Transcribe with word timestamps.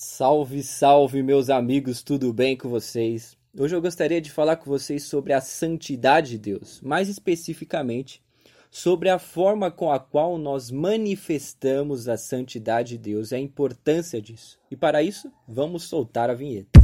Salve, 0.00 0.62
salve, 0.62 1.24
meus 1.24 1.50
amigos, 1.50 2.04
tudo 2.04 2.32
bem 2.32 2.56
com 2.56 2.68
vocês? 2.68 3.36
Hoje 3.58 3.74
eu 3.74 3.82
gostaria 3.82 4.20
de 4.20 4.30
falar 4.30 4.54
com 4.54 4.70
vocês 4.70 5.02
sobre 5.02 5.32
a 5.32 5.40
santidade 5.40 6.30
de 6.30 6.38
Deus, 6.38 6.80
mais 6.80 7.08
especificamente 7.08 8.22
sobre 8.70 9.08
a 9.08 9.18
forma 9.18 9.72
com 9.72 9.90
a 9.90 9.98
qual 9.98 10.38
nós 10.38 10.70
manifestamos 10.70 12.08
a 12.08 12.16
santidade 12.16 12.90
de 12.90 12.98
Deus 12.98 13.32
e 13.32 13.34
a 13.34 13.40
importância 13.40 14.22
disso. 14.22 14.56
E 14.70 14.76
para 14.76 15.02
isso, 15.02 15.32
vamos 15.48 15.82
soltar 15.82 16.30
a 16.30 16.34
vinheta. 16.34 16.78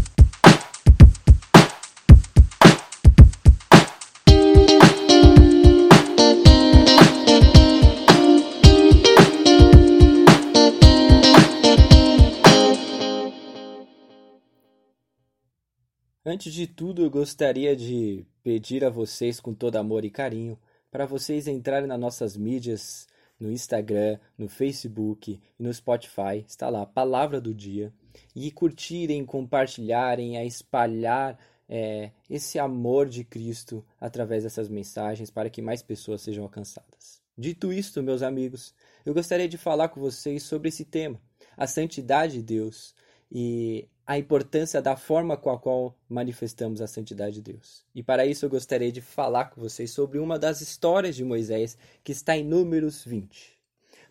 Antes 16.27 16.55
de 16.55 16.66
tudo, 16.66 17.02
eu 17.02 17.10
gostaria 17.10 17.77
de 17.77 18.24
pedir 18.42 18.82
a 18.82 18.88
vocês, 18.88 19.41
com 19.41 19.52
todo 19.52 19.77
amor 19.77 20.06
e 20.06 20.10
carinho, 20.10 20.59
para 20.91 21.05
vocês 21.05 21.46
entrarem 21.46 21.87
nas 21.87 22.01
nossas 22.01 22.34
mídias, 22.34 23.06
no 23.38 23.52
Instagram, 23.52 24.19
no 24.38 24.48
Facebook 24.48 25.38
e 25.59 25.62
no 25.62 25.73
Spotify. 25.74 26.42
Está 26.48 26.70
lá, 26.70 26.87
Palavra 26.87 27.42
do 27.42 27.52
Dia. 27.52 27.92
E 28.34 28.51
curtirem, 28.51 29.23
compartilharem, 29.27 30.38
a 30.38 30.45
espalhar 30.46 31.38
é, 31.68 32.10
esse 32.30 32.59
amor 32.59 33.06
de 33.06 33.23
Cristo 33.23 33.84
através 34.01 34.45
dessas 34.45 34.70
mensagens 34.70 35.30
para 35.30 35.51
que 35.51 35.60
mais 35.60 35.82
pessoas 35.82 36.23
sejam 36.23 36.45
alcançadas. 36.45 37.20
Dito 37.37 37.70
isto, 37.70 38.02
meus 38.02 38.23
amigos, 38.23 38.74
eu 39.04 39.12
gostaria 39.12 39.46
de 39.48 39.59
falar 39.59 39.88
com 39.88 40.01
vocês 40.01 40.43
sobre 40.43 40.70
esse 40.70 40.87
tema, 40.87 41.20
a 41.54 41.66
santidade 41.66 42.34
de 42.34 42.43
Deus 42.43 42.95
e 43.30 43.87
a 44.07 44.19
importância 44.19 44.83
da 44.83 44.97
forma 44.97 45.37
com 45.37 45.51
a 45.51 45.59
qual 45.59 45.97
manifestamos 46.09 46.80
a 46.80 46.87
santidade 46.87 47.37
de 47.37 47.52
Deus. 47.52 47.85
E 47.95 48.02
para 48.02 48.27
isso 48.27 48.45
eu 48.45 48.51
gostaria 48.51 48.93
de 48.93 49.01
falar 49.01 49.46
com 49.46 49.61
vocês 49.61 49.91
sobre 49.91 50.19
uma 50.19 50.38
das 50.38 50.61
histórias 50.61 51.16
de 51.16 51.24
Moisés 51.24 51.79
que 52.02 52.13
está 52.13 52.37
em 52.37 52.45
Números 52.45 53.05
20. 53.05 53.55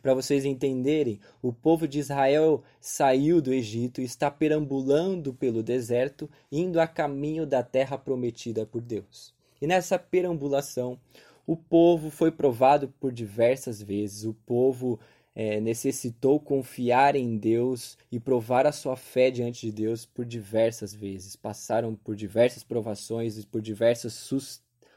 Para 0.02 0.14
vocês 0.14 0.44
entenderem, 0.44 1.20
o 1.42 1.54
povo 1.54 1.88
de 1.88 2.00
Israel 2.00 2.62
saiu 2.82 3.42
do 3.42 3.54
Egito 3.54 4.02
e 4.02 4.04
está 4.04 4.30
perambulando 4.30 5.34
pelo 5.34 5.64
deserto, 5.64 6.30
indo 6.52 6.82
a 6.82 6.86
caminho 6.86 7.46
da 7.46 7.64
terra 7.64 7.98
prometida 7.98 8.66
por 8.66 8.82
Deus. 8.82 9.34
E 9.62 9.68
nessa 9.68 9.98
perambulação, 9.98 11.00
o 11.48 11.56
povo 11.56 12.10
foi 12.10 12.32
provado 12.32 12.90
por 13.00 13.14
diversas 13.14 13.82
vezes, 13.82 14.26
o 14.26 14.34
povo 14.34 15.00
é, 15.36 15.60
necessitou 15.60 16.40
confiar 16.40 17.16
em 17.16 17.38
Deus 17.38 17.98
e 18.12 18.20
provar 18.20 18.68
a 18.68 18.72
sua 18.72 18.96
fé 18.96 19.32
diante 19.32 19.66
de 19.66 19.72
Deus 19.72 20.06
por 20.06 20.26
diversas 20.26 20.94
vezes. 20.94 21.36
Passaram 21.36 21.96
por 21.96 22.16
diversas 22.16 22.64
provações 22.64 23.38
e 23.38 23.46
por 23.46 23.62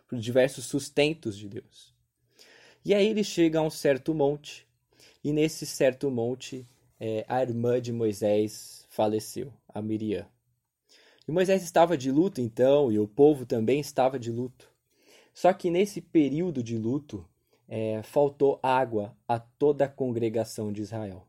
por 0.08 0.18
diversos 0.18 0.64
sustentos 0.66 1.36
de 1.36 1.48
Deus. 1.48 1.94
E 2.84 2.94
aí 2.94 3.08
ele 3.08 3.24
chega 3.24 3.58
a 3.58 3.62
um 3.62 3.70
certo 3.70 4.14
monte, 4.14 4.66
e 5.24 5.32
nesse 5.32 5.66
certo 5.66 6.10
monte 6.10 6.64
é, 7.00 7.24
a 7.26 7.42
irmã 7.42 7.80
de 7.80 7.92
Moisés 7.92 8.86
faleceu, 8.88 9.52
a 9.68 9.82
Miriam. 9.82 10.26
E 11.26 11.32
Moisés 11.32 11.64
estava 11.64 11.98
de 11.98 12.12
luto 12.12 12.40
então, 12.40 12.92
e 12.92 12.98
o 12.98 13.08
povo 13.08 13.44
também 13.44 13.80
estava 13.80 14.18
de 14.18 14.30
luto. 14.30 14.70
Só 15.34 15.52
que 15.52 15.68
nesse 15.68 16.00
período 16.00 16.62
de 16.62 16.78
luto, 16.78 17.26
é, 17.68 18.02
faltou 18.02 18.58
água 18.62 19.16
a 19.26 19.38
toda 19.38 19.84
a 19.84 19.88
congregação 19.88 20.72
de 20.72 20.82
Israel. 20.82 21.26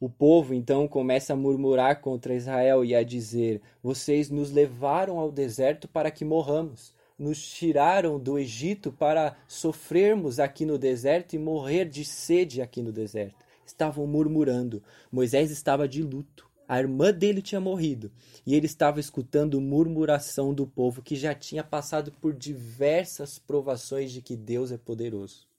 O 0.00 0.08
povo 0.08 0.54
então 0.54 0.88
começa 0.88 1.34
a 1.34 1.36
murmurar 1.36 2.00
contra 2.00 2.34
Israel 2.34 2.82
e 2.82 2.94
a 2.94 3.02
dizer: 3.02 3.60
Vocês 3.82 4.30
nos 4.30 4.50
levaram 4.50 5.18
ao 5.18 5.30
deserto 5.30 5.86
para 5.86 6.10
que 6.10 6.24
morramos, 6.24 6.94
nos 7.18 7.46
tiraram 7.46 8.18
do 8.18 8.38
Egito 8.38 8.90
para 8.90 9.36
sofrermos 9.46 10.40
aqui 10.40 10.64
no 10.64 10.78
deserto 10.78 11.34
e 11.34 11.38
morrer 11.38 11.84
de 11.84 12.02
sede 12.02 12.62
aqui 12.62 12.82
no 12.82 12.90
deserto. 12.90 13.44
Estavam 13.66 14.06
murmurando. 14.06 14.82
Moisés 15.12 15.50
estava 15.50 15.86
de 15.86 16.02
luto. 16.02 16.48
A 16.66 16.78
irmã 16.78 17.12
dele 17.12 17.42
tinha 17.42 17.60
morrido 17.60 18.10
e 18.46 18.54
ele 18.54 18.66
estava 18.66 19.00
escutando 19.00 19.60
murmuração 19.60 20.54
do 20.54 20.66
povo 20.66 21.02
que 21.02 21.16
já 21.16 21.34
tinha 21.34 21.64
passado 21.64 22.12
por 22.12 22.32
diversas 22.32 23.38
provações 23.38 24.12
de 24.12 24.22
que 24.22 24.36
Deus 24.36 24.72
é 24.72 24.78
poderoso. 24.78 25.49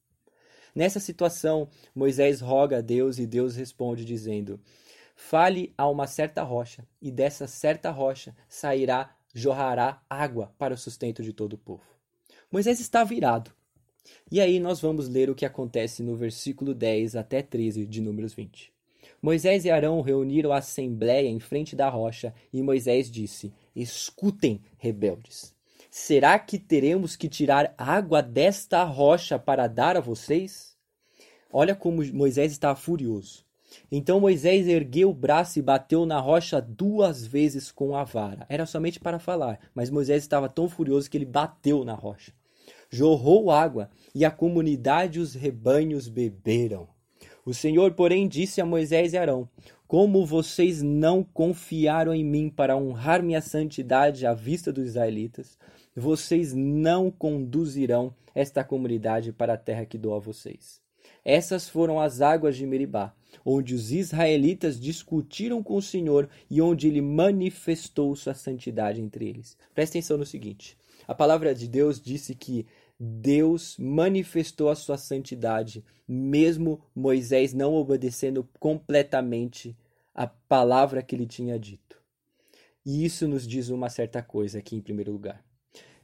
Nessa 0.74 1.00
situação, 1.00 1.68
Moisés 1.94 2.42
roga 2.42 2.78
a 2.78 2.82
Deus 2.82 3.20
e 3.20 3.28
Deus 3.28 3.56
responde 3.56 4.06
dizendo: 4.06 4.60
Fale 5.16 5.74
a 5.78 5.90
uma 5.90 6.08
certa 6.08 6.44
rocha, 6.44 6.88
e 7.02 7.12
dessa 7.12 7.48
certa 7.48 7.92
rocha 7.92 8.36
sairá, 8.48 9.16
jorrará 9.34 10.02
água 10.10 10.54
para 10.58 10.74
o 10.74 10.78
sustento 10.78 11.22
de 11.22 11.34
todo 11.34 11.54
o 11.54 11.58
povo. 11.58 11.84
Moisés 12.52 12.80
está 12.80 13.04
virado. 13.04 13.52
E 14.32 14.42
aí 14.42 14.60
nós 14.60 14.82
vamos 14.82 15.08
ler 15.08 15.30
o 15.30 15.36
que 15.36 15.46
acontece 15.46 16.02
no 16.02 16.16
versículo 16.16 16.74
10 16.74 17.16
até 17.16 17.42
13 17.42 17.86
de 17.86 18.02
Números 18.02 18.34
20. 18.34 18.74
Moisés 19.22 19.66
e 19.66 19.70
Arão 19.70 20.02
reuniram 20.02 20.52
a 20.52 20.58
assembleia 20.58 21.28
em 21.28 21.40
frente 21.40 21.76
da 21.76 21.90
rocha, 21.90 22.34
e 22.52 22.62
Moisés 22.62 23.10
disse: 23.10 23.54
Escutem, 23.76 24.62
rebeldes. 24.78 25.54
Será 25.94 26.40
que 26.40 26.58
teremos 26.58 27.18
que 27.18 27.28
tirar 27.28 27.76
água 27.78 28.22
desta 28.22 28.82
rocha 28.86 29.38
para 29.38 29.68
dar 29.68 29.98
a 29.98 30.00
vocês? 30.00 30.78
Olha 31.52 31.76
como 31.76 32.02
Moisés 32.14 32.54
estava 32.54 32.80
furioso. 32.80 33.44
Então 33.92 34.22
Moisés 34.22 34.70
ergueu 34.70 35.10
o 35.10 35.14
braço 35.14 35.60
e 35.60 35.62
bateu 35.62 36.06
na 36.06 36.18
rocha 36.18 36.62
duas 36.62 37.28
vezes 37.28 37.74
com 37.74 37.94
a 37.94 38.06
vara. 38.06 38.46
Era 38.48 38.66
somente 38.66 39.02
para 39.02 39.20
falar, 39.20 39.60
mas 39.76 39.90
Moisés 39.90 40.24
estava 40.24 40.48
tão 40.48 40.70
furioso 40.70 41.10
que 41.10 41.18
ele 41.18 41.26
bateu 41.26 41.84
na 41.84 41.94
rocha. 41.94 42.32
Jorrou 42.90 43.52
água 43.52 43.90
e 44.16 44.24
a 44.24 44.32
comunidade 44.32 45.20
e 45.20 45.22
os 45.22 45.34
rebanhos 45.34 46.08
beberam. 46.08 46.88
O 47.46 47.54
Senhor, 47.54 47.92
porém, 47.96 48.30
disse 48.30 48.62
a 48.62 48.66
Moisés 48.66 49.12
e 49.12 49.18
Arão: 49.18 49.50
Como 49.88 50.26
vocês 50.26 50.82
não 50.82 51.22
confiaram 51.22 52.14
em 52.14 52.24
mim 52.24 52.50
para 52.50 52.78
honrar 52.78 53.22
minha 53.22 53.42
santidade 53.42 54.26
à 54.26 54.34
vista 54.34 54.72
dos 54.72 54.88
israelitas, 54.88 55.58
vocês 55.96 56.54
não 56.54 57.12
conduzirão 57.12 58.14
esta 58.34 58.64
comunidade 58.64 59.32
para 59.32 59.54
a 59.54 59.58
terra 59.58 59.86
que 59.86 59.98
dou 59.98 60.16
a 60.16 60.20
vocês. 60.20 60.82
Essas 61.24 61.70
foram 61.70 62.00
as 62.00 62.22
águas 62.22 62.56
de 62.56 62.66
Meribá, 62.66 63.14
onde 63.46 63.76
os 63.76 63.92
israelitas 63.92 64.80
discutiram 64.80 65.62
com 65.62 65.76
o 65.76 65.82
Senhor 65.82 66.30
e 66.50 66.62
onde 66.62 66.88
ele 66.88 67.02
manifestou 67.02 68.16
sua 68.16 68.34
santidade 68.34 69.02
entre 69.02 69.28
eles. 69.28 69.58
Presta 69.74 69.98
atenção 69.98 70.18
no 70.18 70.26
seguinte: 70.26 70.78
a 71.08 71.14
palavra 71.14 71.54
de 71.54 71.68
Deus 71.68 72.02
disse 72.02 72.34
que 72.34 72.66
Deus 73.00 73.78
manifestou 73.78 74.70
a 74.70 74.76
sua 74.76 74.98
santidade, 74.98 75.84
mesmo 76.08 76.82
Moisés 76.96 77.54
não 77.54 77.74
obedecendo 77.74 78.48
completamente 78.60 79.76
a 80.14 80.28
palavra 80.28 81.02
que 81.02 81.16
ele 81.16 81.26
tinha 81.26 81.58
dito. 81.58 82.00
E 82.86 83.06
isso 83.06 83.28
nos 83.28 83.48
diz 83.48 83.70
uma 83.70 83.90
certa 83.90 84.22
coisa 84.22 84.60
aqui 84.60 84.76
em 84.76 84.82
primeiro 84.82 85.12
lugar. 85.12 85.44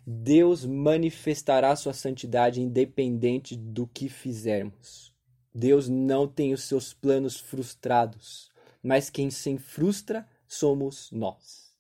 Deus 0.10 0.66
manifestará 0.66 1.76
sua 1.76 1.92
santidade 1.92 2.62
independente 2.62 3.58
do 3.58 3.86
que 3.86 4.08
fizermos. 4.08 5.14
Deus 5.54 5.90
não 5.90 6.26
tem 6.26 6.54
os 6.54 6.64
seus 6.64 6.94
planos 6.94 7.38
frustrados, 7.38 8.50
mas 8.82 9.10
quem 9.10 9.30
se 9.30 9.58
frustra 9.58 10.26
somos 10.48 11.12
nós. 11.12 11.76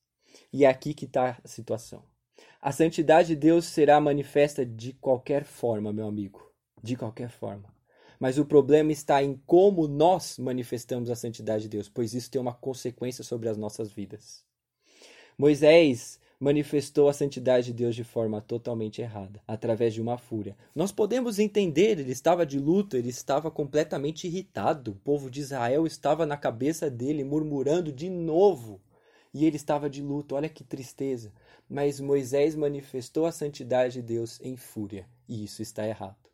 E 0.51 0.65
é 0.65 0.67
aqui 0.67 0.93
que 0.93 1.05
está 1.05 1.39
a 1.41 1.47
situação. 1.47 2.03
A 2.61 2.73
santidade 2.73 3.29
de 3.29 3.35
Deus 3.38 3.63
será 3.63 4.01
manifesta 4.01 4.65
de 4.65 4.91
qualquer 4.91 5.45
forma, 5.45 5.94
meu 5.94 6.05
amigo, 6.05 6.51
de 6.83 6.97
qualquer 6.97 7.29
forma. 7.29 7.73
Mas 8.19 8.38
o 8.38 8.45
problema 8.45 8.91
está 8.91 9.23
em 9.23 9.41
como 9.45 9.88
nós 9.88 10.38
manifestamos 10.38 11.09
a 11.09 11.15
santidade 11.15 11.63
de 11.63 11.69
Deus, 11.69 11.88
pois 11.88 12.13
isso 12.13 12.29
tem 12.29 12.41
uma 12.41 12.53
consequência 12.53 13.23
sobre 13.23 13.47
as 13.47 13.55
nossas 13.55 13.89
vidas. 13.89 14.44
Moisés 15.38 16.19
manifestou 16.39 17.10
a 17.10 17.13
santidade 17.13 17.68
de 17.68 17.74
Deus 17.74 17.95
de 17.95 18.04
forma 18.04 18.39
totalmente 18.39 19.01
errada, 19.01 19.42
através 19.48 19.94
de 19.94 20.01
uma 20.01 20.18
fúria. 20.18 20.56
Nós 20.75 20.92
podemos 20.92 21.39
entender, 21.39 22.00
ele 22.00 22.12
estava 22.12 22.45
de 22.45 22.60
luto, 22.60 22.95
ele 22.95 23.10
estava 23.10 23.50
completamente 23.50 24.28
irritado. 24.28 24.92
O 24.92 24.95
povo 24.95 25.30
de 25.31 25.42
Israel 25.42 25.88
estava 25.88 26.25
na 26.25 26.38
cabeça 26.38 26.89
dele 26.89 27.24
murmurando 27.24 27.92
de 27.92 28.10
novo. 28.10 28.80
E 29.34 29.45
ele 29.45 29.56
estava 29.56 29.89
de 29.89 30.01
luto, 30.01 30.36
olha 30.36 30.50
que 30.50 30.63
tristeza. 30.63 31.34
Mas 31.69 32.00
Moisés 32.00 32.56
manifestou 32.56 33.25
a 33.25 33.31
santidade 33.31 33.95
de 33.95 34.01
Deus 34.01 34.39
em 34.42 34.56
fúria, 34.56 35.07
e 35.28 35.44
isso 35.44 35.62
está 35.62 35.88
errado. 35.88 36.30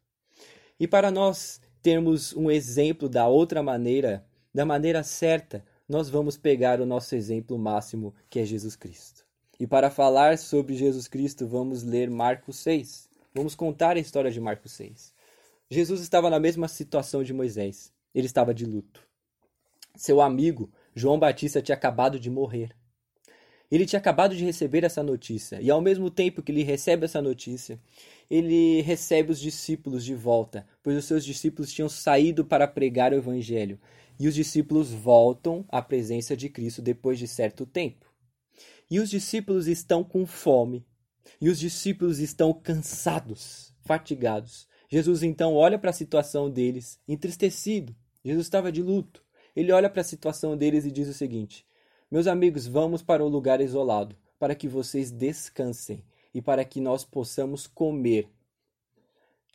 E 0.80 0.88
para 0.88 1.10
nós 1.10 1.60
termos 1.82 2.34
um 2.34 2.52
exemplo 2.52 3.10
da 3.10 3.28
outra 3.28 3.64
maneira, 3.64 4.26
da 4.54 4.66
maneira 4.66 5.02
certa, 5.02 5.66
nós 5.88 6.10
vamos 6.10 6.38
pegar 6.38 6.80
o 6.80 6.86
nosso 6.86 7.16
exemplo 7.16 7.58
máximo, 7.58 8.14
que 8.30 8.40
é 8.40 8.46
Jesus 8.46 8.76
Cristo. 8.76 9.23
E 9.60 9.68
para 9.68 9.90
falar 9.90 10.38
sobre 10.38 10.76
Jesus 10.76 11.08
Cristo, 11.08 11.48
vamos 11.48 11.84
ler 11.84 12.10
Marcos 12.10 12.58
6. 12.58 13.08
Vamos 13.34 13.56
contar 13.56 13.96
a 13.98 14.00
história 14.00 14.32
de 14.32 14.40
Marcos 14.40 14.72
6. 14.74 15.14
Jesus 15.70 16.02
estava 16.02 16.30
na 16.30 16.40
mesma 16.40 16.68
situação 16.68 17.24
de 17.24 17.34
Moisés. 17.34 17.92
Ele 18.14 18.26
estava 18.26 18.54
de 18.54 18.66
luto. 18.66 19.02
Seu 19.96 20.22
amigo 20.22 20.72
João 20.96 21.20
Batista 21.20 21.62
tinha 21.62 21.76
acabado 21.76 22.20
de 22.20 22.30
morrer. 22.30 22.76
Ele 23.72 23.86
tinha 23.86 24.00
acabado 24.00 24.36
de 24.36 24.46
receber 24.46 24.84
essa 24.84 25.02
notícia, 25.02 25.60
e 25.60 25.72
ao 25.72 25.82
mesmo 25.82 26.12
tempo 26.12 26.44
que 26.44 26.52
ele 26.52 26.62
recebe 26.62 27.06
essa 27.06 27.20
notícia, 27.20 27.80
ele 28.30 28.82
recebe 28.82 29.32
os 29.32 29.40
discípulos 29.40 30.06
de 30.06 30.14
volta, 30.14 30.68
pois 30.84 30.96
os 30.96 31.06
seus 31.06 31.26
discípulos 31.26 31.74
tinham 31.74 31.90
saído 31.90 32.46
para 32.46 32.68
pregar 32.68 33.12
o 33.12 33.16
evangelho, 33.16 33.80
e 34.20 34.28
os 34.28 34.36
discípulos 34.36 34.92
voltam 34.92 35.66
à 35.70 35.82
presença 35.82 36.38
de 36.38 36.50
Cristo 36.50 36.84
depois 36.84 37.18
de 37.18 37.28
certo 37.28 37.66
tempo. 37.66 38.12
E 38.89 39.00
os 39.00 39.09
discípulos 39.09 39.68
estão 39.68 40.03
com 40.03 40.25
fome, 40.25 40.85
e 41.39 41.50
os 41.50 41.59
discípulos 41.59 42.19
estão 42.19 42.53
cansados, 42.53 43.74
fatigados. 43.81 44.68
Jesus 44.89 45.24
então 45.24 45.53
olha 45.56 45.80
para 45.80 45.89
a 45.89 45.94
situação 45.94 46.50
deles, 46.50 47.00
entristecido. 47.07 47.95
Jesus 48.24 48.45
estava 48.45 48.71
de 48.71 48.81
luto. 48.81 49.24
Ele 49.56 49.71
olha 49.71 49.89
para 49.89 50.01
a 50.01 50.06
situação 50.06 50.56
deles 50.57 50.85
e 50.85 50.91
diz 50.91 51.07
o 51.07 51.13
seguinte: 51.13 51.65
Meus 52.09 52.27
amigos, 52.27 52.68
vamos 52.68 53.01
para 53.01 53.24
um 53.24 53.27
lugar 53.27 53.62
isolado, 53.62 54.15
para 54.38 54.56
que 54.56 54.68
vocês 54.68 55.12
descansem 55.12 56.03
e 56.33 56.41
para 56.41 56.65
que 56.65 56.80
nós 56.80 57.03
possamos 57.03 57.68
comer. 57.68 58.30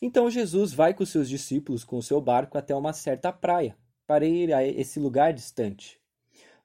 Então 0.01 0.31
Jesus 0.31 0.73
vai 0.73 0.95
com 0.95 1.05
seus 1.05 1.29
discípulos 1.29 1.83
com 1.83 1.99
o 1.99 2.03
seu 2.03 2.21
barco 2.21 2.57
até 2.57 2.75
uma 2.75 2.93
certa 2.93 3.33
praia, 3.33 3.77
para 4.07 4.25
ir 4.25 4.53
a 4.53 4.65
esse 4.65 5.01
lugar 5.01 5.33
distante. 5.33 6.01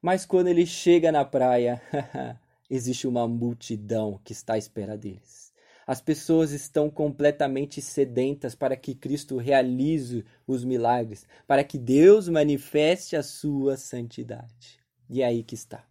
Mas 0.02 0.26
quando 0.26 0.48
ele 0.48 0.66
chega 0.66 1.12
na 1.12 1.26
praia, 1.26 1.82
existe 2.76 3.08
uma 3.08 3.28
multidão 3.28 4.20
que 4.24 4.34
está 4.34 4.54
à 4.54 4.58
espera 4.58 4.98
deles. 4.98 5.54
As 5.86 6.02
pessoas 6.02 6.52
estão 6.52 6.90
completamente 6.90 7.82
sedentas 7.82 8.56
para 8.56 8.76
que 8.76 8.96
Cristo 8.96 9.38
realize 9.38 10.26
os 10.48 10.64
milagres, 10.64 11.28
para 11.46 11.64
que 11.64 11.78
Deus 11.78 12.30
manifeste 12.30 13.16
a 13.16 13.24
sua 13.24 13.76
santidade. 13.76 14.80
E 15.10 15.22
é 15.22 15.26
aí 15.26 15.44
que 15.44 15.56
está. 15.56 15.86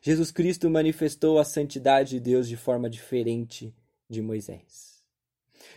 Jesus 0.00 0.30
Cristo 0.30 0.68
manifestou 0.68 1.38
a 1.38 1.44
santidade 1.44 2.10
de 2.10 2.20
Deus 2.20 2.48
de 2.48 2.56
forma 2.56 2.88
diferente 2.88 3.74
de 4.08 4.22
Moisés. 4.22 5.02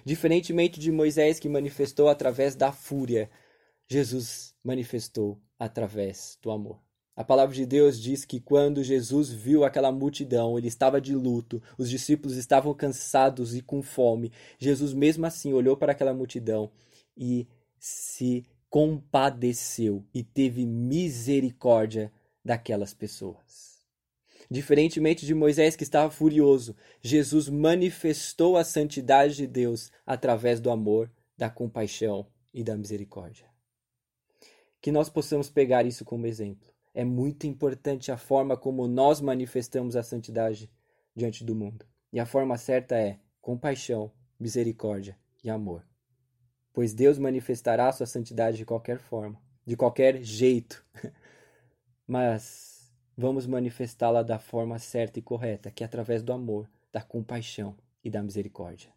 Diferentemente 0.03 0.79
de 0.79 0.91
Moisés, 0.91 1.39
que 1.39 1.49
manifestou 1.49 2.07
através 2.07 2.55
da 2.55 2.71
fúria, 2.71 3.29
Jesus 3.87 4.55
manifestou 4.63 5.39
através 5.59 6.39
do 6.41 6.49
amor. 6.49 6.84
A 7.15 7.23
palavra 7.23 7.55
de 7.55 7.65
Deus 7.65 7.99
diz 7.99 8.25
que 8.25 8.41
quando 8.41 8.83
Jesus 8.83 9.31
viu 9.31 9.63
aquela 9.63 9.89
multidão, 9.89 10.57
ele 10.57 10.67
estava 10.67 10.99
de 10.99 11.15
luto, 11.15 11.63
os 11.77 11.89
discípulos 11.89 12.35
estavam 12.35 12.73
cansados 12.73 13.55
e 13.55 13.61
com 13.61 13.81
fome. 13.81 14.33
Jesus, 14.59 14.93
mesmo 14.93 15.25
assim, 15.25 15.53
olhou 15.53 15.77
para 15.77 15.93
aquela 15.93 16.13
multidão 16.13 16.69
e 17.15 17.47
se 17.79 18.45
compadeceu 18.69 20.05
e 20.13 20.23
teve 20.23 20.65
misericórdia 20.65 22.11
daquelas 22.43 22.93
pessoas. 22.93 23.75
Diferentemente 24.51 25.25
de 25.25 25.33
Moisés, 25.33 25.77
que 25.77 25.83
estava 25.83 26.11
furioso, 26.11 26.75
Jesus 27.01 27.47
manifestou 27.47 28.57
a 28.57 28.65
santidade 28.65 29.35
de 29.35 29.47
Deus 29.47 29.89
através 30.05 30.59
do 30.59 30.69
amor, 30.69 31.09
da 31.37 31.49
compaixão 31.49 32.27
e 32.53 32.61
da 32.61 32.75
misericórdia. 32.75 33.49
Que 34.81 34.91
nós 34.91 35.09
possamos 35.09 35.49
pegar 35.49 35.85
isso 35.85 36.03
como 36.03 36.27
exemplo 36.27 36.74
é 36.95 37.03
muito 37.03 37.45
importante 37.45 38.09
a 38.09 38.15
forma 38.15 38.55
como 38.55 38.87
nós 38.87 39.19
manifestamos 39.19 39.97
a 39.97 40.01
santidade 40.01 40.71
diante 41.13 41.43
do 41.43 41.53
mundo. 41.53 41.85
E 42.11 42.21
a 42.21 42.25
forma 42.25 42.57
certa 42.57 42.95
é 42.95 43.19
compaixão, 43.41 44.09
misericórdia 44.39 45.19
e 45.43 45.49
amor. 45.49 45.85
Pois 46.71 46.93
Deus 46.93 47.19
manifestará 47.19 47.89
a 47.89 47.91
sua 47.91 48.05
santidade 48.05 48.55
de 48.55 48.65
qualquer 48.65 48.97
forma, 48.97 49.37
de 49.65 49.75
qualquer 49.75 50.23
jeito. 50.23 50.85
Mas 52.07 52.95
vamos 53.17 53.45
manifestá-la 53.45 54.23
da 54.23 54.39
forma 54.39 54.79
certa 54.79 55.19
e 55.19 55.21
correta, 55.21 55.69
que 55.69 55.83
é 55.83 55.85
através 55.85 56.23
do 56.23 56.31
amor, 56.31 56.69
da 56.93 57.01
compaixão 57.01 57.75
e 58.05 58.09
da 58.09 58.23
misericórdia. 58.23 58.94